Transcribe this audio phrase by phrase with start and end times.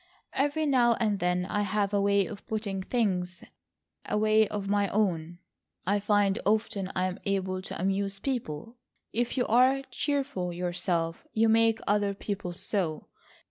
[0.33, 5.37] "Every now and then I have a way of putting things,—a way of my own.
[5.85, 8.65] I find often I am able to amuse people,
[9.13, 13.09] but if you are cheerful yourself, you make other people so.